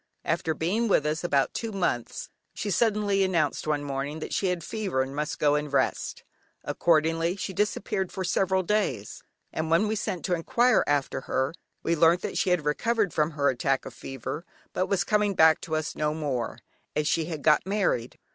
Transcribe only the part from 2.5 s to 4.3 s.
she suddenly announced one morning